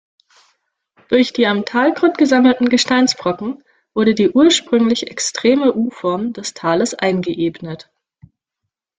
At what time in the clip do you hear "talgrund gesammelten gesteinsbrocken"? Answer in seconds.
1.63-3.61